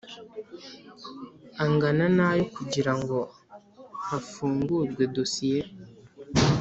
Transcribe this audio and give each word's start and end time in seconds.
angana 1.65 2.05
nayo 2.17 2.43
kugira 2.55 2.91
ngo 2.99 3.17
hafungurwe 4.07 5.03
dosiye 5.15 5.61